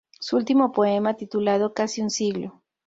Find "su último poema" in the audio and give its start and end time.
0.19-1.13